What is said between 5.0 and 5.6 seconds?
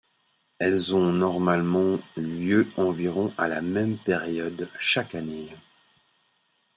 année.